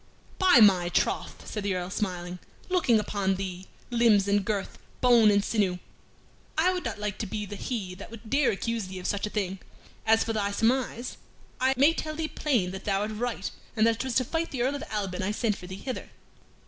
"By 0.39 0.61
my 0.61 0.89
troth!" 0.89 1.45
said 1.47 1.61
the 1.61 1.75
Earl, 1.75 1.91
smiling, 1.91 2.39
"looking 2.69 2.99
upon 2.99 3.35
thee 3.35 3.67
limbs 3.91 4.27
and 4.27 4.43
girth, 4.43 4.79
bone 4.99 5.29
and 5.29 5.45
sinew 5.45 5.77
I 6.57 6.73
would 6.73 6.83
not 6.83 6.97
like 6.97 7.19
to 7.19 7.27
be 7.27 7.45
the 7.45 7.55
he 7.55 7.93
that 7.93 8.09
would 8.09 8.27
dare 8.27 8.49
accuse 8.49 8.87
thee 8.87 8.97
of 8.97 9.05
such 9.05 9.27
a 9.27 9.29
thing. 9.29 9.59
As 10.07 10.23
for 10.23 10.33
thy 10.33 10.49
surmise, 10.53 11.17
I 11.59 11.75
may 11.77 11.93
tell 11.93 12.15
thee 12.15 12.27
plain 12.27 12.71
that 12.71 12.85
thou 12.85 13.01
art 13.01 13.11
right, 13.11 13.51
and 13.75 13.85
that 13.85 13.97
it 13.97 14.03
was 14.03 14.15
to 14.15 14.25
fight 14.25 14.49
the 14.49 14.63
Earl 14.63 14.73
of 14.73 14.83
Alban 14.91 15.21
I 15.21 15.29
sent 15.29 15.55
for 15.55 15.67
thee 15.67 15.75
hither. 15.75 16.09